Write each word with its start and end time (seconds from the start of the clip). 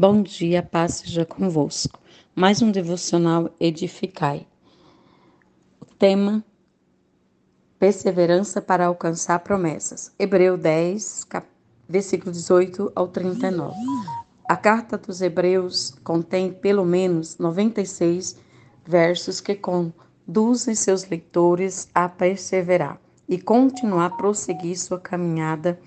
Bom 0.00 0.22
dia, 0.22 0.62
paz 0.62 0.94
seja 0.94 1.26
convosco. 1.26 2.00
Mais 2.34 2.62
um 2.62 2.70
devocional 2.70 3.50
Edificai. 3.60 4.46
O 5.78 5.84
tema 5.84 6.42
Perseverança 7.78 8.62
para 8.62 8.86
alcançar 8.86 9.38
promessas. 9.40 10.10
Hebreu 10.18 10.56
10, 10.56 11.24
cap... 11.24 11.46
versículo 11.86 12.32
18 12.32 12.90
ao 12.94 13.08
39. 13.08 13.76
A 14.48 14.56
carta 14.56 14.96
dos 14.96 15.20
Hebreus 15.20 15.90
contém 16.02 16.50
pelo 16.50 16.86
menos 16.86 17.36
96 17.36 18.38
versos 18.86 19.38
que 19.38 19.54
conduzem 19.54 20.74
seus 20.74 21.06
leitores 21.10 21.90
a 21.94 22.08
perseverar 22.08 22.98
e 23.28 23.38
continuar 23.38 24.06
a 24.06 24.16
prosseguir 24.16 24.78
sua 24.78 24.98
caminhada 24.98 25.78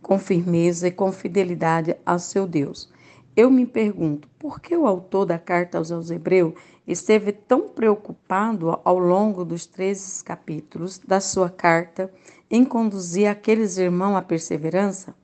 com 0.00 0.18
firmeza 0.18 0.88
e 0.88 0.90
com 0.90 1.12
fidelidade 1.12 1.94
ao 2.06 2.18
seu 2.18 2.46
Deus. 2.46 2.88
Eu 3.36 3.48
me 3.48 3.64
pergunto, 3.64 4.28
por 4.38 4.60
que 4.60 4.76
o 4.76 4.86
autor 4.86 5.24
da 5.24 5.38
carta 5.38 5.78
aos 5.78 6.10
Hebreus 6.10 6.54
esteve 6.86 7.30
tão 7.30 7.68
preocupado 7.68 8.80
ao 8.84 8.98
longo 8.98 9.44
dos 9.44 9.66
13 9.66 10.24
capítulos 10.24 10.98
da 10.98 11.20
sua 11.20 11.48
carta 11.48 12.12
em 12.50 12.64
conduzir 12.64 13.28
aqueles 13.28 13.78
irmãos 13.78 14.16
à 14.16 14.22
perseverança? 14.22 15.14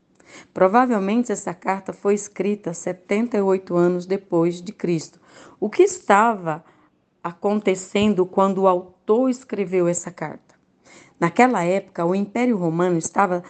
Provavelmente 0.54 1.32
essa 1.32 1.52
carta 1.52 1.92
foi 1.92 2.14
escrita 2.14 2.72
78 2.72 3.74
anos 3.74 4.06
depois 4.06 4.62
de 4.62 4.72
Cristo. 4.72 5.20
O 5.58 5.68
que 5.68 5.82
estava 5.82 6.64
acontecendo 7.22 8.24
quando 8.24 8.58
o 8.58 8.68
autor 8.68 9.30
escreveu 9.30 9.88
essa 9.88 10.12
carta? 10.12 10.54
Naquela 11.18 11.64
época, 11.64 12.04
o 12.04 12.14
Império 12.14 12.56
Romano 12.56 12.98
estava 12.98 13.42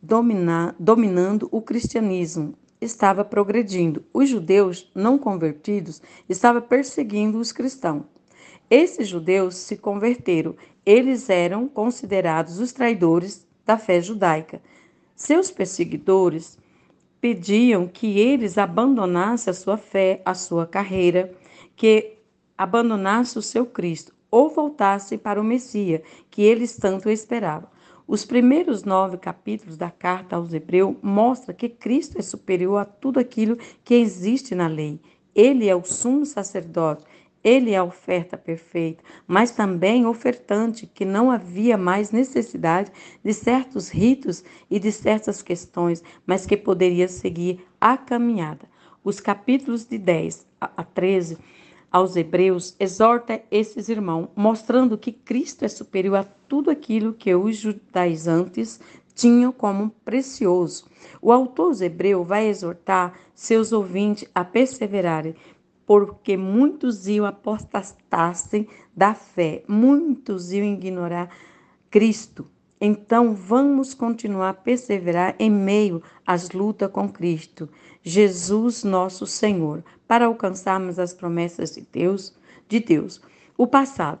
dominando 0.00 1.48
o 1.50 1.60
cristianismo, 1.60 2.54
estava 2.80 3.24
progredindo. 3.24 4.04
Os 4.12 4.28
judeus 4.28 4.90
não 4.94 5.18
convertidos 5.18 6.00
estavam 6.28 6.62
perseguindo 6.62 7.38
os 7.38 7.52
cristãos. 7.52 8.04
Esses 8.70 9.08
judeus 9.08 9.56
se 9.56 9.76
converteram. 9.76 10.54
Eles 10.84 11.30
eram 11.30 11.68
considerados 11.68 12.58
os 12.58 12.72
traidores 12.72 13.46
da 13.64 13.78
fé 13.78 14.00
judaica. 14.00 14.60
Seus 15.14 15.50
perseguidores 15.50 16.58
pediam 17.20 17.86
que 17.86 18.18
eles 18.18 18.58
abandonassem 18.58 19.50
a 19.50 19.54
sua 19.54 19.76
fé, 19.76 20.22
a 20.24 20.34
sua 20.34 20.66
carreira, 20.66 21.34
que 21.74 22.18
abandonassem 22.56 23.38
o 23.40 23.42
seu 23.42 23.66
Cristo 23.66 24.12
ou 24.30 24.50
voltassem 24.50 25.18
para 25.18 25.40
o 25.40 25.44
Messias, 25.44 26.02
que 26.30 26.42
eles 26.42 26.76
tanto 26.76 27.08
esperavam. 27.08 27.68
Os 28.08 28.24
primeiros 28.24 28.84
nove 28.84 29.18
capítulos 29.18 29.76
da 29.76 29.90
carta 29.90 30.34
aos 30.34 30.54
Hebreus 30.54 30.96
mostram 31.02 31.54
que 31.54 31.68
Cristo 31.68 32.18
é 32.18 32.22
superior 32.22 32.78
a 32.78 32.84
tudo 32.86 33.20
aquilo 33.20 33.58
que 33.84 33.96
existe 33.96 34.54
na 34.54 34.66
lei. 34.66 34.98
Ele 35.34 35.68
é 35.68 35.76
o 35.76 35.84
sumo 35.84 36.24
sacerdote, 36.24 37.04
ele 37.44 37.72
é 37.72 37.76
a 37.76 37.84
oferta 37.84 38.38
perfeita, 38.38 39.04
mas 39.26 39.50
também 39.50 40.06
ofertante, 40.06 40.86
que 40.86 41.04
não 41.04 41.30
havia 41.30 41.76
mais 41.76 42.10
necessidade 42.10 42.90
de 43.22 43.34
certos 43.34 43.90
ritos 43.90 44.42
e 44.70 44.80
de 44.80 44.90
certas 44.90 45.42
questões, 45.42 46.02
mas 46.26 46.46
que 46.46 46.56
poderia 46.56 47.08
seguir 47.08 47.62
a 47.78 47.98
caminhada. 47.98 48.66
Os 49.04 49.20
capítulos 49.20 49.84
de 49.84 49.98
10 49.98 50.46
a 50.58 50.82
13 50.82 51.36
aos 51.90 52.16
Hebreus, 52.16 52.74
exorta 52.78 53.42
esses 53.50 53.88
irmãos, 53.88 54.28
mostrando 54.36 54.98
que 54.98 55.12
Cristo 55.12 55.64
é 55.64 55.68
superior 55.68 56.16
a 56.16 56.24
tudo 56.24 56.70
aquilo 56.70 57.14
que 57.14 57.34
os 57.34 57.56
judaizantes 57.56 58.80
tinham 59.14 59.50
como 59.50 59.90
precioso. 60.04 60.86
O 61.20 61.32
autor 61.32 61.70
dos 61.70 61.80
Hebreus 61.80 62.26
vai 62.26 62.46
exortar 62.46 63.18
seus 63.34 63.72
ouvintes 63.72 64.28
a 64.34 64.44
perseverarem, 64.44 65.34
porque 65.84 66.36
muitos 66.36 67.08
iam 67.08 67.24
apostastassem 67.24 68.68
da 68.94 69.14
fé, 69.14 69.64
muitos 69.66 70.52
iam 70.52 70.66
ignorar 70.66 71.30
Cristo. 71.90 72.46
Então 72.80 73.34
vamos 73.34 73.92
continuar 73.92 74.50
a 74.50 74.54
perseverar 74.54 75.34
em 75.38 75.50
meio 75.50 76.02
às 76.26 76.50
lutas 76.50 76.90
com 76.90 77.08
Cristo, 77.08 77.68
Jesus 78.02 78.84
nosso 78.84 79.26
Senhor, 79.26 79.82
para 80.06 80.26
alcançarmos 80.26 80.98
as 80.98 81.12
promessas 81.12 81.74
de 81.74 81.86
Deus, 81.92 82.34
de 82.68 82.78
Deus. 82.80 83.20
O 83.56 83.66
passado. 83.66 84.20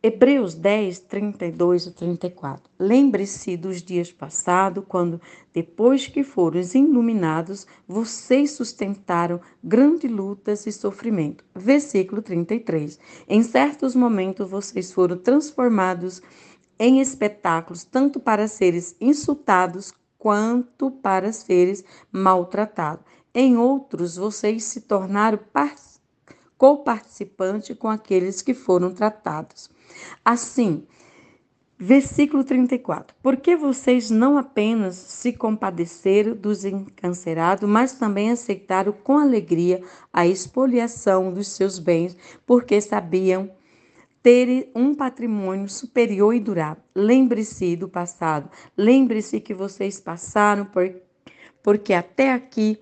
Hebreus 0.00 0.54
10, 0.54 1.00
32 1.00 1.86
e 1.86 1.90
34. 1.90 2.70
Lembre-se 2.78 3.56
dos 3.56 3.82
dias 3.82 4.12
passados, 4.12 4.84
quando, 4.86 5.20
depois 5.52 6.06
que 6.06 6.22
foram 6.22 6.60
iluminados, 6.60 7.66
vocês 7.86 8.52
sustentaram 8.52 9.40
grandes 9.62 10.08
lutas 10.08 10.68
e 10.68 10.72
sofrimento. 10.72 11.44
Versículo 11.52 12.22
33. 12.22 12.96
Em 13.28 13.42
certos 13.42 13.96
momentos 13.96 14.48
vocês 14.48 14.92
foram 14.92 15.16
transformados 15.16 16.22
em 16.78 17.00
espetáculos, 17.00 17.84
tanto 17.84 18.20
para 18.20 18.46
seres 18.46 18.96
insultados 19.00 19.92
quanto 20.18 20.90
para 20.90 21.32
seres 21.32 21.84
maltratados. 22.10 23.04
Em 23.34 23.56
outros, 23.56 24.16
vocês 24.16 24.64
se 24.64 24.82
tornaram 24.82 25.38
co-participantes 26.56 27.76
com 27.78 27.88
aqueles 27.88 28.42
que 28.42 28.52
foram 28.52 28.92
tratados. 28.92 29.70
Assim, 30.24 30.86
versículo 31.78 32.42
34. 32.42 33.14
Porque 33.22 33.54
vocês 33.54 34.10
não 34.10 34.36
apenas 34.36 34.96
se 34.96 35.32
compadeceram 35.32 36.34
dos 36.34 36.64
encancerados, 36.64 37.68
mas 37.68 37.92
também 37.92 38.30
aceitaram 38.30 38.92
com 38.92 39.16
alegria 39.16 39.80
a 40.12 40.26
expoliação 40.26 41.32
dos 41.32 41.48
seus 41.48 41.78
bens, 41.78 42.16
porque 42.44 42.80
sabiam 42.80 43.50
ter 44.22 44.70
um 44.74 44.94
patrimônio 44.94 45.68
superior 45.68 46.34
e 46.34 46.40
durável. 46.40 46.82
Lembre-se 46.94 47.76
do 47.76 47.88
passado. 47.88 48.50
Lembre-se 48.76 49.40
que 49.40 49.54
vocês 49.54 50.00
passaram 50.00 50.64
por, 50.64 50.92
porque 51.62 51.92
até 51.92 52.32
aqui 52.32 52.78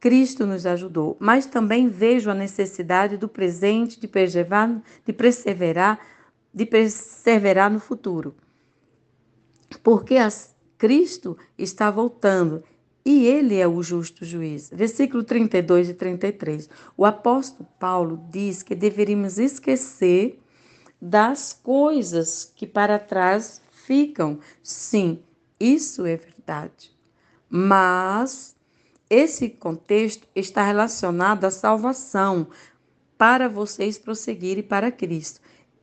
Cristo 0.00 0.46
nos 0.46 0.64
ajudou, 0.64 1.16
mas 1.18 1.46
também 1.46 1.88
vejo 1.88 2.30
a 2.30 2.34
necessidade 2.34 3.16
do 3.16 3.28
presente 3.28 4.00
de 4.00 4.06
perseverar, 4.06 4.82
de 5.04 5.12
perseverar, 5.12 6.00
de 6.54 6.64
perseverar 6.64 7.70
no 7.70 7.80
futuro. 7.80 8.34
Porque 9.82 10.16
as, 10.16 10.54
Cristo 10.78 11.36
está 11.58 11.90
voltando 11.90 12.62
e 13.04 13.26
ele 13.26 13.56
é 13.56 13.66
o 13.66 13.82
justo 13.82 14.24
juiz. 14.24 14.70
Versículo 14.72 15.24
32 15.24 15.90
e 15.90 15.94
33. 15.94 16.70
O 16.96 17.04
apóstolo 17.04 17.68
Paulo 17.78 18.24
diz 18.30 18.62
que 18.62 18.74
deveríamos 18.74 19.38
esquecer 19.38 20.38
das 21.00 21.52
coisas 21.52 22.52
que 22.54 22.66
para 22.66 22.98
trás 22.98 23.62
ficam. 23.70 24.40
Sim, 24.62 25.22
isso 25.58 26.04
é 26.06 26.16
verdade. 26.16 26.96
Mas 27.48 28.56
esse 29.08 29.48
contexto 29.48 30.26
está 30.34 30.62
relacionado 30.62 31.44
à 31.44 31.50
salvação 31.50 32.48
para 33.16 33.48
vocês 33.48 33.98
prosseguirem 33.98 34.62
para 34.62 34.92
Cristo. 34.92 35.40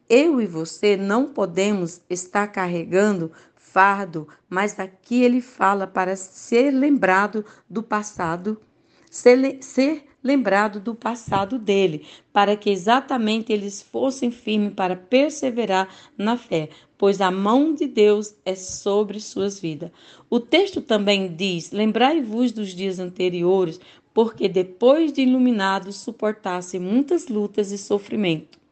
Eu 0.07 0.39
e 0.39 0.45
você 0.45 0.95
não 0.95 1.33
podemos 1.33 2.01
estar 2.09 2.47
carregando 2.47 3.31
fardo, 3.55 4.27
mas 4.47 4.79
aqui 4.79 5.23
ele 5.23 5.41
fala 5.41 5.87
para 5.87 6.15
ser 6.15 6.71
lembrado 6.71 7.43
do 7.69 7.81
passado, 7.81 8.61
ser, 9.09 9.57
ser 9.61 10.05
lembrado 10.25 10.79
do 10.79 10.95
passado 10.95 11.59
dele, 11.59 12.03
para 12.33 12.57
que 12.57 12.71
exatamente 12.71 13.53
eles 13.53 13.83
fossem 13.83 14.31
firmes 14.31 14.73
para 14.73 14.95
perseverar 14.95 15.87
na 16.17 16.35
fé, 16.35 16.69
pois 16.97 17.21
a 17.21 17.29
mão 17.29 17.75
de 17.75 17.85
Deus 17.85 18.33
é 18.43 18.55
sobre 18.55 19.19
suas 19.19 19.59
vidas. 19.59 19.91
O 20.27 20.39
texto 20.39 20.81
também 20.81 21.31
diz: 21.35 21.71
Lembrai-vos 21.71 22.51
dos 22.51 22.69
dias 22.69 22.97
anteriores, 22.97 23.79
porque 24.11 24.49
depois 24.49 25.13
de 25.13 25.21
iluminados 25.21 25.97
suportassem 25.97 26.79
muitas 26.79 27.27
lutas 27.27 27.71
e 27.71 27.77
sofrimentos. 27.77 28.64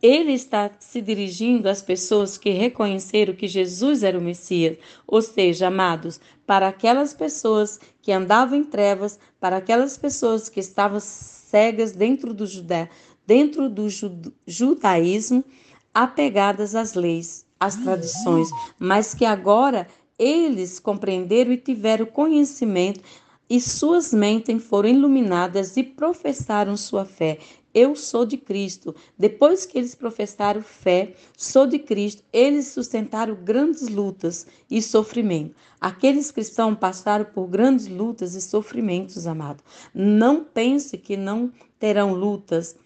Ele 0.00 0.32
está 0.32 0.70
se 0.78 1.00
dirigindo 1.00 1.68
às 1.68 1.82
pessoas 1.82 2.38
que 2.38 2.50
reconheceram 2.50 3.34
que 3.34 3.48
Jesus 3.48 4.02
era 4.02 4.18
o 4.18 4.22
Messias, 4.22 4.78
ou 5.06 5.20
seja, 5.20 5.66
amados, 5.66 6.20
para 6.46 6.68
aquelas 6.68 7.12
pessoas 7.12 7.80
que 8.00 8.12
andavam 8.12 8.58
em 8.58 8.64
trevas, 8.64 9.18
para 9.40 9.56
aquelas 9.56 9.98
pessoas 9.98 10.48
que 10.48 10.60
estavam 10.60 11.00
cegas 11.00 11.92
dentro 11.92 12.32
do, 12.32 12.46
Judá, 12.46 12.88
dentro 13.26 13.68
do 13.68 13.88
judaísmo, 14.46 15.44
apegadas 15.92 16.74
às 16.74 16.94
leis, 16.94 17.44
às 17.58 17.76
tradições, 17.76 18.48
mas 18.78 19.14
que 19.14 19.24
agora 19.24 19.88
eles 20.18 20.78
compreenderam 20.78 21.52
e 21.52 21.56
tiveram 21.56 22.06
conhecimento 22.06 23.00
e 23.50 23.60
suas 23.60 24.12
mentes 24.12 24.62
foram 24.62 24.90
iluminadas 24.90 25.76
e 25.76 25.82
professaram 25.82 26.76
sua 26.76 27.04
fé. 27.04 27.38
Eu 27.74 27.94
sou 27.94 28.24
de 28.24 28.36
Cristo. 28.36 28.94
Depois 29.18 29.66
que 29.66 29.78
eles 29.78 29.94
professaram 29.94 30.62
fé, 30.62 31.14
sou 31.36 31.66
de 31.66 31.78
Cristo, 31.78 32.22
eles 32.32 32.68
sustentaram 32.68 33.34
grandes 33.34 33.88
lutas 33.88 34.46
e 34.70 34.80
sofrimento. 34.82 35.54
Aqueles 35.80 36.30
cristãos 36.30 36.78
passaram 36.78 37.24
por 37.24 37.46
grandes 37.46 37.86
lutas 37.86 38.34
e 38.34 38.40
sofrimentos, 38.40 39.26
amado. 39.26 39.62
Não 39.94 40.44
pense 40.44 40.98
que 40.98 41.16
não 41.16 41.52
terão 41.78 42.14
lutas. 42.14 42.76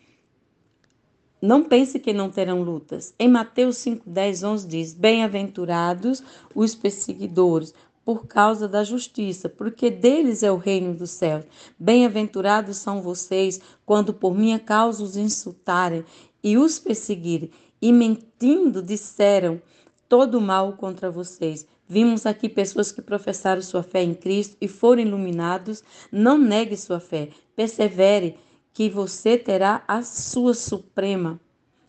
Não 1.40 1.64
pense 1.64 1.98
que 1.98 2.12
não 2.12 2.30
terão 2.30 2.62
lutas. 2.62 3.12
Em 3.18 3.28
Mateus 3.28 3.78
5, 3.78 4.08
10, 4.08 4.44
11 4.44 4.68
diz: 4.68 4.94
Bem-aventurados 4.94 6.22
os 6.54 6.74
perseguidores, 6.74 7.74
por 8.04 8.26
causa 8.26 8.66
da 8.68 8.82
justiça, 8.84 9.48
porque 9.48 9.90
deles 9.90 10.42
é 10.42 10.50
o 10.50 10.56
reino 10.56 10.94
dos 10.94 11.10
céus. 11.10 11.44
Bem-aventurados 11.78 12.76
são 12.76 13.00
vocês 13.00 13.60
quando 13.86 14.12
por 14.12 14.34
minha 14.34 14.58
causa 14.58 15.02
os 15.02 15.16
insultarem 15.16 16.04
e 16.42 16.58
os 16.58 16.78
perseguirem, 16.78 17.50
e 17.80 17.92
mentindo 17.92 18.82
disseram 18.82 19.60
todo 20.08 20.40
mal 20.40 20.74
contra 20.74 21.10
vocês. 21.10 21.66
Vimos 21.88 22.26
aqui 22.26 22.48
pessoas 22.48 22.90
que 22.90 23.02
professaram 23.02 23.60
sua 23.60 23.82
fé 23.82 24.02
em 24.02 24.14
Cristo 24.14 24.56
e 24.60 24.66
foram 24.66 25.02
iluminados. 25.02 25.82
Não 26.10 26.38
negue 26.38 26.76
sua 26.76 27.00
fé, 27.00 27.28
persevere, 27.54 28.36
que 28.72 28.88
você 28.88 29.36
terá 29.36 29.84
a 29.86 30.02
sua 30.02 30.54
suprema, 30.54 31.38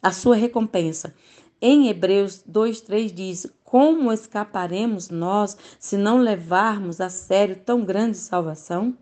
a 0.02 0.12
sua 0.12 0.36
recompensa. 0.36 1.16
Em 1.62 1.88
Hebreus 1.88 2.44
2:3 2.46 3.14
diz: 3.14 3.48
Como 3.74 4.14
escaparemos 4.14 5.10
nós 5.10 5.58
se 5.80 5.98
não 5.98 6.20
levarmos 6.20 7.02
a 7.02 7.10
sério 7.10 7.56
tão 7.56 7.84
grande 7.84 8.18
salvação? 8.18 8.96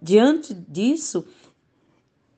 Diante 0.00 0.54
disso, 0.54 1.26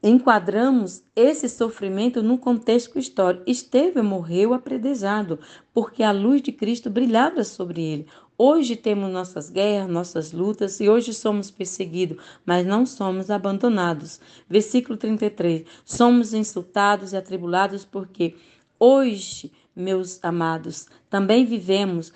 enquadramos 0.02 1.04
esse 1.14 1.50
sofrimento 1.50 2.22
no 2.22 2.38
contexto 2.38 2.98
histórico. 2.98 3.44
Estevão 3.46 4.02
morreu 4.02 4.54
apredejado, 4.54 5.38
porque 5.74 6.02
a 6.02 6.12
luz 6.12 6.40
de 6.40 6.50
Cristo 6.50 6.88
brilhava 6.88 7.44
sobre 7.44 7.82
ele. 7.82 8.06
Hoje 8.38 8.74
temos 8.74 9.12
nossas 9.12 9.50
guerras, 9.50 9.90
nossas 9.90 10.32
lutas 10.32 10.80
e 10.80 10.88
hoje 10.88 11.12
somos 11.12 11.50
perseguidos, 11.50 12.16
mas 12.46 12.64
não 12.66 12.86
somos 12.86 13.30
abandonados. 13.30 14.18
Versículo 14.48 14.96
33. 14.96 15.66
Somos 15.84 16.32
insultados 16.32 17.12
e 17.12 17.18
atribulados 17.18 17.84
porque 17.84 18.34
Hoje, 18.78 19.50
meus 19.76 20.18
amados, 20.24 20.86
também 21.10 21.44
vivemos 21.44 22.12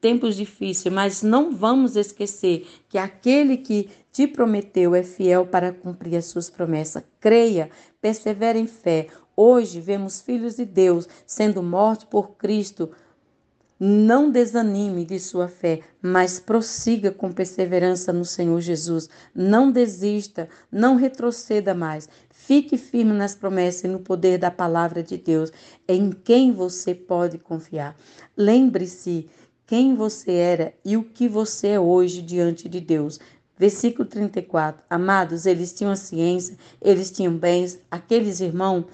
tempos 0.00 0.36
difíceis, 0.36 0.92
mas 0.92 1.22
não 1.22 1.56
vamos 1.56 1.96
esquecer 1.96 2.66
que 2.90 2.98
aquele 2.98 3.56
que 3.56 3.88
te 4.12 4.26
prometeu 4.26 4.94
é 4.94 5.02
fiel 5.02 5.46
para 5.46 5.72
cumprir 5.72 6.16
as 6.16 6.26
suas 6.26 6.50
promessas. 6.50 7.02
Creia, 7.18 7.70
persevere 8.00 8.58
em 8.58 8.66
fé. 8.66 9.06
Hoje 9.34 9.80
vemos 9.80 10.20
filhos 10.20 10.56
de 10.56 10.64
Deus 10.64 11.08
sendo 11.26 11.62
mortos 11.62 12.04
por 12.04 12.32
Cristo. 12.36 12.90
Não 13.78 14.30
desanime 14.30 15.04
de 15.04 15.18
sua 15.18 15.48
fé, 15.48 15.80
mas 16.00 16.38
prossiga 16.38 17.10
com 17.10 17.32
perseverança 17.32 18.12
no 18.12 18.24
Senhor 18.24 18.60
Jesus. 18.60 19.08
Não 19.34 19.72
desista, 19.72 20.48
não 20.70 20.94
retroceda 20.94 21.74
mais. 21.74 22.08
Fique 22.30 22.76
firme 22.76 23.12
nas 23.12 23.34
promessas 23.34 23.84
e 23.84 23.88
no 23.88 23.98
poder 23.98 24.38
da 24.38 24.50
palavra 24.50 25.02
de 25.02 25.16
Deus, 25.16 25.50
em 25.88 26.10
quem 26.10 26.52
você 26.52 26.94
pode 26.94 27.38
confiar. 27.38 27.96
Lembre-se 28.36 29.28
quem 29.66 29.94
você 29.94 30.32
era 30.32 30.74
e 30.84 30.96
o 30.96 31.02
que 31.02 31.26
você 31.26 31.68
é 31.68 31.80
hoje 31.80 32.22
diante 32.22 32.68
de 32.68 32.80
Deus. 32.80 33.18
Versículo 33.58 34.06
34. 34.08 34.82
Amados, 34.90 35.46
eles 35.46 35.72
tinham 35.72 35.96
ciência, 35.96 36.56
eles 36.82 37.10
tinham 37.10 37.36
bens, 37.36 37.78
aqueles 37.90 38.40
irmãos, 38.40 38.84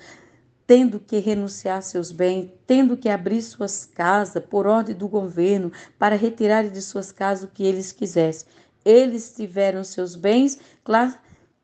tendo 0.70 1.00
que 1.00 1.18
renunciar 1.18 1.82
seus 1.82 2.12
bens, 2.12 2.48
tendo 2.64 2.96
que 2.96 3.08
abrir 3.08 3.42
suas 3.42 3.84
casas 3.84 4.40
por 4.44 4.68
ordem 4.68 4.94
do 4.94 5.08
governo 5.08 5.72
para 5.98 6.14
retirar 6.14 6.70
de 6.70 6.80
suas 6.80 7.10
casas 7.10 7.42
o 7.42 7.52
que 7.52 7.64
eles 7.64 7.90
quisessem. 7.90 8.46
Eles 8.84 9.34
tiveram 9.34 9.82
seus 9.82 10.14
bens, 10.14 10.60
claro 10.84 11.14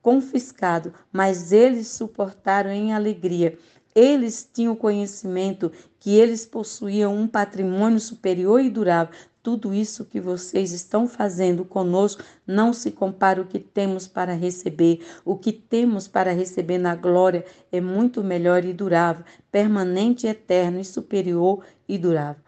confiscado, 0.03 0.93
mas 1.13 1.53
eles 1.53 1.87
suportaram 1.87 2.73
em 2.73 2.93
alegria. 2.93 3.57
Eles 3.95 4.49
tinham 4.53 4.75
conhecimento 4.75 5.71
que 6.01 6.19
eles 6.19 6.45
possuíam 6.45 7.17
um 7.17 7.29
patrimônio 7.29 8.01
superior 8.01 8.61
e 8.61 8.69
durável. 8.69 9.15
Tudo 9.47 9.73
isso 9.73 10.05
que 10.05 10.21
vocês 10.21 10.73
estão 10.73 11.07
fazendo 11.07 11.65
conosco 11.65 12.21
não 12.45 12.73
se 12.73 12.91
compara 12.91 13.39
ao 13.39 13.47
que 13.47 13.61
temos 13.61 14.09
para 14.09 14.35
receber. 14.35 15.07
O 15.25 15.37
que 15.37 15.53
temos 15.53 16.09
para 16.09 16.33
receber 16.33 16.79
na 16.79 16.97
glória 16.97 17.45
é 17.71 17.81
muito 17.81 18.25
melhor 18.25 18.65
e 18.65 18.73
durável, 18.73 19.25
permanente, 19.49 20.27
eterno 20.27 20.81
e 20.81 20.85
superior 20.85 21.65
e 21.89 21.97
durável. 21.97 22.43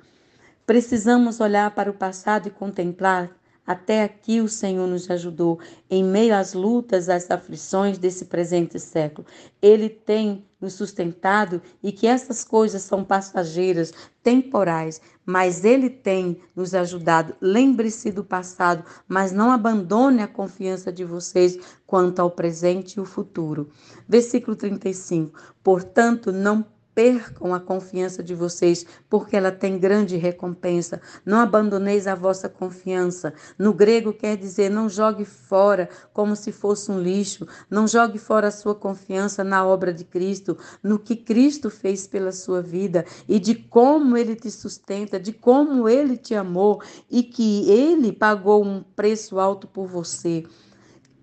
Precisamos 0.66 1.38
olhar 1.38 1.72
para 1.72 1.88
o 1.88 1.94
passado 1.94 2.48
e 2.48 2.50
contemplar 2.50 3.30
até 3.64 4.02
aqui 4.02 4.40
o 4.40 4.48
Senhor 4.48 4.88
nos 4.88 5.08
ajudou 5.08 5.60
em 5.88 6.02
meio 6.02 6.34
às 6.34 6.52
lutas, 6.52 7.08
às 7.08 7.30
aflições 7.30 7.96
desse 7.96 8.24
presente 8.24 8.80
século. 8.80 9.24
Ele 9.62 9.88
tem 9.88 10.47
nos 10.60 10.74
sustentado 10.74 11.62
e 11.82 11.92
que 11.92 12.06
essas 12.06 12.44
coisas 12.44 12.82
são 12.82 13.04
passageiras, 13.04 13.92
temporais, 14.22 15.00
mas 15.24 15.64
Ele 15.64 15.88
tem 15.88 16.40
nos 16.54 16.74
ajudado. 16.74 17.34
Lembre-se 17.40 18.10
do 18.10 18.24
passado, 18.24 18.84
mas 19.06 19.32
não 19.32 19.50
abandone 19.50 20.22
a 20.22 20.28
confiança 20.28 20.92
de 20.92 21.04
vocês 21.04 21.58
quanto 21.86 22.20
ao 22.20 22.30
presente 22.30 22.94
e 22.94 23.00
o 23.00 23.04
futuro. 23.04 23.70
Versículo 24.08 24.56
35. 24.56 25.38
Portanto, 25.62 26.32
não 26.32 26.64
percam 26.98 27.54
a 27.54 27.60
confiança 27.60 28.24
de 28.24 28.34
vocês, 28.34 28.84
porque 29.08 29.36
ela 29.36 29.52
tem 29.52 29.78
grande 29.78 30.16
recompensa. 30.16 31.00
Não 31.24 31.38
abandoneis 31.38 32.08
a 32.08 32.16
vossa 32.16 32.48
confiança. 32.48 33.32
No 33.56 33.72
grego 33.72 34.12
quer 34.12 34.36
dizer 34.36 34.68
não 34.68 34.88
jogue 34.88 35.24
fora 35.24 35.88
como 36.12 36.34
se 36.34 36.50
fosse 36.50 36.90
um 36.90 37.00
lixo. 37.00 37.46
Não 37.70 37.86
jogue 37.86 38.18
fora 38.18 38.48
a 38.48 38.50
sua 38.50 38.74
confiança 38.74 39.44
na 39.44 39.64
obra 39.64 39.94
de 39.94 40.02
Cristo, 40.02 40.58
no 40.82 40.98
que 40.98 41.14
Cristo 41.14 41.70
fez 41.70 42.04
pela 42.08 42.32
sua 42.32 42.60
vida 42.60 43.04
e 43.28 43.38
de 43.38 43.54
como 43.54 44.16
ele 44.16 44.34
te 44.34 44.50
sustenta, 44.50 45.20
de 45.20 45.32
como 45.32 45.88
ele 45.88 46.16
te 46.16 46.34
amou 46.34 46.82
e 47.08 47.22
que 47.22 47.70
ele 47.70 48.12
pagou 48.12 48.64
um 48.64 48.82
preço 48.82 49.38
alto 49.38 49.68
por 49.68 49.86
você. 49.86 50.44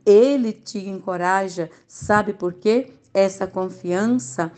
Ele 0.06 0.54
te 0.54 0.78
encoraja, 0.88 1.70
sabe 1.86 2.32
por 2.32 2.54
quê? 2.54 2.94
Essa 3.14 3.46
confiança 3.46 4.54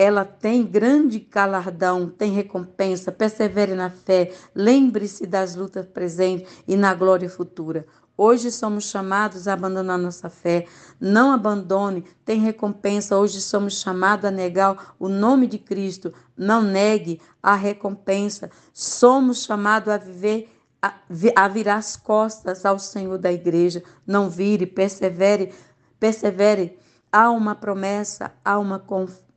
ela 0.00 0.24
tem 0.24 0.64
grande 0.64 1.18
galardão, 1.18 2.08
tem 2.08 2.32
recompensa. 2.32 3.12
Persevere 3.12 3.74
na 3.74 3.90
fé, 3.90 4.32
lembre-se 4.54 5.26
das 5.26 5.54
lutas 5.54 5.84
presentes 5.86 6.50
e 6.66 6.74
na 6.74 6.94
glória 6.94 7.28
futura. 7.28 7.84
Hoje 8.16 8.50
somos 8.50 8.84
chamados 8.84 9.46
a 9.46 9.52
abandonar 9.52 9.98
nossa 9.98 10.30
fé. 10.30 10.66
Não 10.98 11.30
abandone, 11.32 12.02
tem 12.24 12.40
recompensa. 12.40 13.18
Hoje 13.18 13.42
somos 13.42 13.78
chamados 13.78 14.24
a 14.24 14.30
negar 14.30 14.94
o 14.98 15.06
nome 15.06 15.46
de 15.46 15.58
Cristo. 15.58 16.14
Não 16.34 16.62
negue 16.62 17.20
a 17.42 17.54
recompensa. 17.54 18.50
Somos 18.72 19.44
chamados 19.44 19.92
a 19.92 19.98
viver, 19.98 20.50
a, 20.80 20.94
a 21.36 21.46
virar 21.46 21.76
as 21.76 21.94
costas 21.94 22.64
ao 22.64 22.78
Senhor 22.78 23.18
da 23.18 23.30
igreja. 23.30 23.82
Não 24.06 24.30
vire, 24.30 24.64
persevere, 24.64 25.52
persevere 25.98 26.80
Há 27.12 27.28
uma 27.32 27.56
promessa, 27.56 28.32
há 28.44 28.56
uma, 28.56 28.84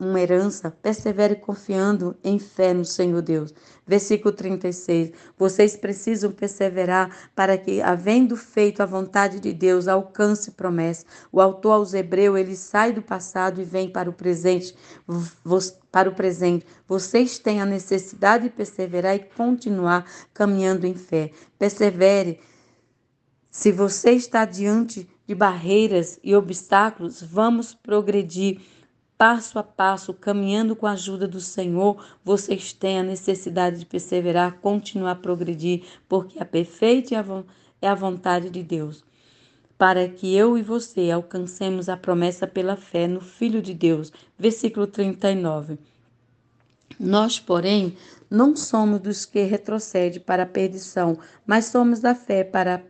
uma 0.05 0.19
herança. 0.19 0.71
Persevere 0.71 1.35
confiando 1.35 2.15
em 2.23 2.39
fé 2.39 2.73
no 2.73 2.85
Senhor 2.85 3.21
Deus. 3.21 3.53
Versículo 3.85 4.33
36. 4.33 5.11
Vocês 5.37 5.75
precisam 5.75 6.31
perseverar 6.31 7.29
para 7.35 7.57
que, 7.57 7.81
havendo 7.81 8.35
feito 8.35 8.81
a 8.81 8.85
vontade 8.85 9.39
de 9.39 9.53
Deus, 9.53 9.87
alcance 9.87 10.51
promessa. 10.51 11.05
O 11.31 11.41
autor 11.41 11.73
aos 11.73 11.93
Hebreus, 11.93 12.39
ele 12.39 12.55
sai 12.55 12.91
do 12.93 13.01
passado 13.01 13.61
e 13.61 13.65
vem 13.65 13.89
para 13.89 14.09
o 14.09 14.13
presente. 14.13 14.75
Para 15.91 16.09
o 16.09 16.15
presente. 16.15 16.65
Vocês 16.87 17.39
têm 17.39 17.61
a 17.61 17.65
necessidade 17.65 18.45
de 18.45 18.49
perseverar 18.49 19.15
e 19.15 19.19
continuar 19.19 20.05
caminhando 20.33 20.87
em 20.87 20.95
fé. 20.95 21.31
Persevere. 21.59 22.39
Se 23.51 23.71
você 23.71 24.11
está 24.11 24.45
diante 24.45 25.07
de 25.27 25.35
barreiras 25.35 26.19
e 26.23 26.35
obstáculos, 26.35 27.21
vamos 27.21 27.73
progredir 27.73 28.59
passo 29.17 29.57
a 29.59 29.63
passo, 29.63 30.13
caminhando 30.13 30.75
com 30.75 30.85
a 30.85 30.91
ajuda 30.91 31.27
do 31.27 31.39
Senhor. 31.39 32.03
Vocês 32.23 32.73
têm 32.73 32.99
a 32.99 33.03
necessidade 33.03 33.79
de 33.79 33.85
perseverar, 33.85 34.59
continuar 34.59 35.11
a 35.11 35.15
progredir, 35.15 35.83
porque 36.07 36.39
a 36.39 36.45
perfeita 36.45 37.15
é 37.81 37.87
a 37.87 37.95
vontade 37.95 38.49
de 38.49 38.63
Deus. 38.63 39.03
Para 39.77 40.07
que 40.07 40.35
eu 40.35 40.57
e 40.57 40.61
você 40.61 41.11
alcancemos 41.11 41.89
a 41.89 41.97
promessa 41.97 42.47
pela 42.47 42.75
fé 42.75 43.07
no 43.07 43.21
Filho 43.21 43.61
de 43.61 43.73
Deus. 43.73 44.11
Versículo 44.37 44.87
39. 44.87 45.77
Nós, 46.99 47.39
porém, 47.39 47.97
não 48.29 48.55
somos 48.55 48.99
dos 48.99 49.25
que 49.25 49.43
retrocedem 49.43 50.19
para 50.19 50.43
a 50.43 50.47
perdição, 50.47 51.17
mas 51.45 51.65
somos 51.65 51.99
da 51.99 52.15
fé 52.15 52.43
para 52.43 52.75
a 52.75 52.81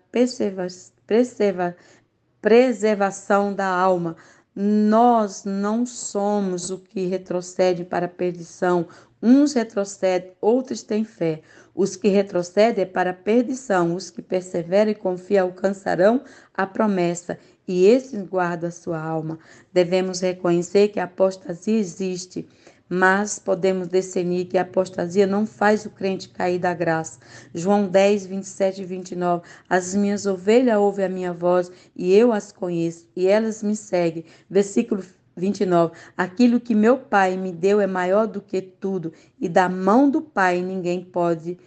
preservação 2.41 3.53
da 3.53 3.67
alma. 3.67 4.15
Nós 4.55 5.45
não 5.45 5.83
somos 5.83 6.69
o 6.69 6.77
que 6.77 7.07
retrocede 7.07 7.83
para 7.83 8.05
a 8.05 8.09
perdição. 8.09 8.87
Uns 9.21 9.53
retrocedem, 9.53 10.33
outros 10.39 10.83
têm 10.83 11.03
fé. 11.03 11.41
Os 11.73 11.95
que 11.95 12.07
retrocedem 12.07 12.83
é 12.83 12.85
para 12.85 13.09
a 13.09 13.15
perdição. 13.15 13.95
Os 13.95 14.11
que 14.11 14.21
perseveram 14.21 14.91
e 14.91 14.95
confiam 14.95 15.47
alcançarão 15.47 16.23
a 16.53 16.67
promessa. 16.67 17.39
E 17.67 17.85
esses 17.87 18.21
guardam 18.27 18.67
a 18.67 18.71
sua 18.71 19.01
alma. 19.01 19.39
Devemos 19.71 20.19
reconhecer 20.19 20.89
que 20.89 20.99
a 20.99 21.05
apostasia 21.05 21.79
existe 21.79 22.47
mas 22.89 23.39
podemos 23.39 23.87
discernir 23.87 24.45
que 24.45 24.57
a 24.57 24.61
apostasia 24.61 25.25
não 25.25 25.45
faz 25.45 25.85
o 25.85 25.89
crente 25.89 26.29
cair 26.29 26.59
da 26.59 26.73
graça. 26.73 27.19
João 27.53 27.87
10, 27.87 28.25
27 28.27 28.81
e 28.81 28.85
29. 28.85 29.43
As 29.69 29.95
minhas 29.95 30.25
ovelhas 30.25 30.77
ouvem 30.77 31.05
a 31.05 31.09
minha 31.09 31.33
voz 31.33 31.71
e 31.95 32.13
eu 32.13 32.31
as 32.31 32.51
conheço 32.51 33.07
e 33.15 33.27
elas 33.27 33.63
me 33.63 33.75
seguem. 33.75 34.25
Versículo 34.49 35.03
29. 35.35 35.95
Aquilo 36.15 36.59
que 36.59 36.75
meu 36.75 36.97
Pai 36.97 37.37
me 37.37 37.51
deu 37.51 37.79
é 37.81 37.87
maior 37.87 38.27
do 38.27 38.41
que 38.41 38.61
tudo 38.61 39.11
e 39.39 39.49
da 39.49 39.67
mão 39.67 40.09
do 40.09 40.21
Pai 40.21 40.61
ninguém 40.61 41.03
pode 41.03 41.57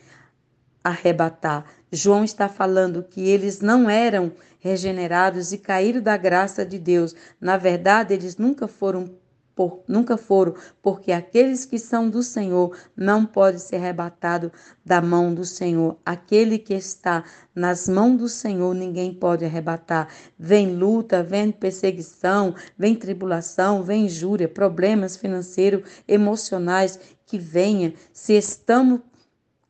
arrebatar. 0.84 1.64
João 1.90 2.24
está 2.24 2.48
falando 2.48 3.02
que 3.02 3.20
eles 3.28 3.60
não 3.60 3.90
eram 3.90 4.32
regenerados 4.60 5.52
e 5.52 5.58
caíram 5.58 6.00
da 6.00 6.16
graça 6.16 6.64
de 6.64 6.78
Deus. 6.78 7.14
Na 7.40 7.56
verdade, 7.56 8.14
eles 8.14 8.36
nunca 8.36 8.68
foram 8.68 9.10
por, 9.56 9.82
nunca 9.88 10.18
foram, 10.18 10.54
porque 10.82 11.10
aqueles 11.10 11.64
que 11.64 11.78
são 11.78 12.10
do 12.10 12.22
Senhor 12.22 12.76
não 12.94 13.24
podem 13.24 13.58
ser 13.58 13.76
arrebatados 13.76 14.50
da 14.84 15.00
mão 15.00 15.34
do 15.34 15.46
Senhor. 15.46 15.96
Aquele 16.04 16.58
que 16.58 16.74
está 16.74 17.24
nas 17.54 17.88
mãos 17.88 18.18
do 18.18 18.28
Senhor, 18.28 18.74
ninguém 18.74 19.14
pode 19.14 19.46
arrebatar. 19.46 20.08
Vem 20.38 20.76
luta, 20.76 21.22
vem 21.22 21.50
perseguição, 21.50 22.54
vem 22.76 22.94
tribulação, 22.94 23.82
vem 23.82 24.04
injúria, 24.04 24.46
problemas 24.46 25.16
financeiros, 25.16 25.88
emocionais, 26.06 27.00
que 27.24 27.38
venha. 27.38 27.94
Se 28.12 28.34
estamos 28.34 29.00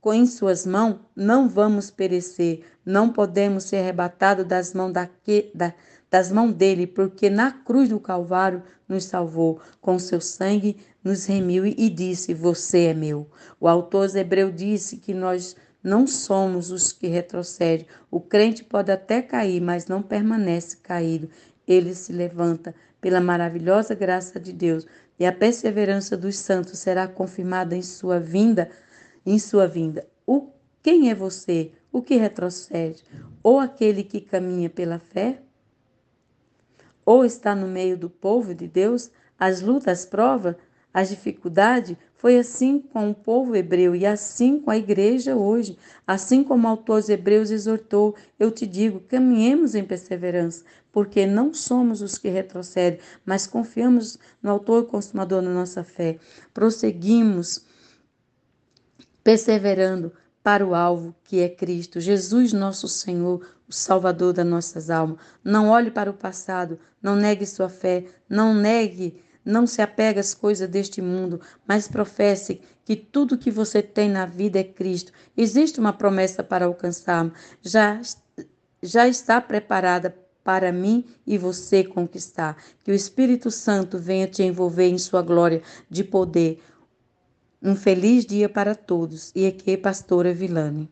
em 0.09 0.27
suas 0.27 0.67
mãos, 0.67 0.99
não 1.15 1.49
vamos 1.49 1.91
perecer, 1.91 2.65
não 2.85 3.13
podemos 3.13 3.65
ser 3.65 3.79
arrebatados 3.79 4.45
das 4.45 4.75
mãos 4.75 4.93
daquele. 4.93 5.51
Da, 5.55 5.73
das 6.11 6.31
mãos 6.31 6.53
dele, 6.53 6.87
porque 6.87 7.29
na 7.29 7.51
cruz 7.51 7.89
do 7.89 8.01
Calvário 8.01 8.63
nos 8.89 9.05
salvou, 9.05 9.61
com 9.81 9.99
seu 9.99 10.21
sangue 10.21 10.77
nos 11.03 11.27
remiu 11.27 11.67
e 11.67 11.91
disse: 11.91 12.35
Você 12.35 12.87
é 12.87 12.95
meu. 12.95 13.29
O 13.61 13.69
autor 13.69 14.15
hebreu 14.17 14.51
disse 14.51 14.97
que 14.97 15.13
nós 15.13 15.57
não 15.83 16.07
somos 16.07 16.71
os 16.71 16.93
que 16.93 17.07
retrocedem. 17.07 17.87
O 18.11 18.21
crente 18.21 18.65
pode 18.65 18.91
até 18.91 19.23
cair, 19.23 19.61
mas 19.61 19.87
não 19.87 20.03
permanece 20.03 20.79
caído. 20.79 21.29
Ele 21.67 21.95
se 21.95 22.13
levanta 22.13 22.75
pela 23.01 23.21
maravilhosa 23.21 23.95
graça 23.95 24.41
de 24.41 24.53
Deus, 24.53 24.87
e 25.19 25.25
a 25.25 25.33
perseverança 25.33 26.17
dos 26.17 26.37
santos 26.37 26.79
será 26.79 27.07
confirmada 27.07 27.77
em 27.77 27.83
sua 27.83 28.19
vinda, 28.19 28.69
em 29.25 29.39
sua 29.39 29.67
vinda. 29.67 30.07
O 30.27 30.51
quem 30.83 31.11
é 31.11 31.15
você? 31.15 31.73
O 31.91 32.01
que 32.03 32.17
retrocede? 32.17 33.03
Ou 33.43 33.59
aquele 33.59 34.05
que 34.05 34.21
caminha 34.21 34.71
pela 34.71 34.99
fé? 34.99 35.41
Ou 37.07 37.25
está 37.25 37.55
no 37.55 37.69
meio 37.69 37.97
do 37.97 38.11
povo 38.11 38.53
de 38.53 38.67
Deus, 38.67 39.11
as 39.39 39.63
lutas, 39.63 40.01
as 40.01 40.05
provas, 40.05 40.57
as 40.93 41.11
dificuldades, 41.11 41.97
foi 42.17 42.39
assim 42.39 42.81
com 42.81 43.11
o 43.11 43.15
povo 43.15 43.55
hebreu 43.55 43.95
e 43.95 44.05
assim 44.05 44.59
com 44.59 44.71
a 44.71 44.77
igreja 44.77 45.37
hoje. 45.37 45.79
Assim 46.07 46.43
como 46.43 46.67
o 46.67 46.71
autor 46.71 47.01
dos 47.01 47.09
Hebreus 47.11 47.51
exortou, 47.51 48.17
eu 48.39 48.51
te 48.51 48.67
digo, 48.67 49.01
caminhemos 49.01 49.75
em 49.75 49.85
perseverança, 49.85 50.65
porque 50.91 51.27
não 51.27 51.53
somos 51.53 52.01
os 52.03 52.17
que 52.19 52.29
retrocedem, 52.29 52.99
mas 53.25 53.47
confiamos 53.47 54.19
no 54.43 54.51
autor 54.51 54.85
e 54.85 54.87
consumador 54.87 55.43
da 55.43 55.51
nossa 55.51 55.85
fé. 55.85 56.19
Prosseguimos 56.53 57.65
perseverando 59.23 60.13
para 60.47 60.65
o 60.65 60.77
alvo 60.77 61.13
que 61.25 61.41
é 61.41 61.49
Cristo, 61.49 61.99
Jesus, 61.99 62.53
nosso 62.53 62.87
Senhor, 62.87 63.45
o 63.69 63.73
Salvador 63.73 64.33
das 64.33 64.47
nossas 64.47 64.91
almas. 64.91 65.19
Não 65.43 65.71
olhe 65.71 65.91
para 65.91 66.09
o 66.09 66.15
passado, 66.15 66.79
não 67.03 67.17
negue 67.17 67.45
sua 67.45 67.69
fé, 67.69 68.05
não 68.29 68.55
negue, 68.55 69.21
não 69.45 69.67
se 69.67 69.83
apegue 69.83 70.21
às 70.21 70.35
coisas 70.35 70.69
deste 70.69 71.03
mundo, 71.03 71.41
mas 71.67 71.89
professe 71.89 72.61
que 72.85 72.95
tudo 72.95 73.37
que 73.37 73.51
você 73.51 73.83
tem 73.83 74.09
na 74.09 74.25
vida 74.25 74.61
é 74.61 74.63
Cristo. 74.63 75.11
Existe 75.37 75.81
uma 75.81 75.93
promessa 75.93 76.45
para 76.45 76.67
alcançar, 76.67 77.29
já, 77.61 78.01
já 78.81 79.09
está 79.09 79.41
preparada 79.41 80.17
para 80.45 80.71
mim 80.71 81.05
e 81.27 81.37
você 81.37 81.83
conquistar. 81.83 82.57
Que 82.85 82.93
o 82.93 82.95
Espírito 82.95 83.51
Santo 83.51 83.99
venha 83.99 84.29
te 84.29 84.45
envolver 84.45 84.87
em 84.87 84.97
sua 84.97 85.23
glória 85.23 85.61
de 85.91 86.05
poder. 86.05 86.63
Um 87.63 87.77
feliz 87.77 88.25
dia 88.25 88.49
para 88.49 88.75
todos. 88.75 89.31
E 89.35 89.47
aqui, 89.47 89.77
Pastora 89.77 90.33
Vilane. 90.33 90.91